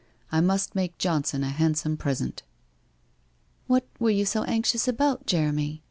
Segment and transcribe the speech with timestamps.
[0.31, 2.41] I must make Johnson a handsome present.''
[3.67, 5.79] What were you so anxious about, Jeremy?